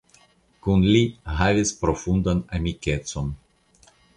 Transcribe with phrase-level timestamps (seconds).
[0.67, 1.03] Kun li
[1.41, 3.33] havis profundan amikecon.